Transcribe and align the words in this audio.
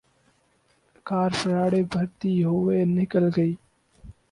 کار 1.05 1.31
فراٹے 1.39 1.81
بھرتی 1.91 2.33
ہوئے 2.43 2.79
نکل 2.97 3.25
گئی۔ 3.35 3.53